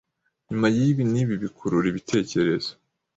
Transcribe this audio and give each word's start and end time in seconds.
Nyuma 0.47 0.67
yibi 0.75 1.03
nibi 1.11 1.33
bikurura 1.43 1.85
ibitekerezo 1.89 2.71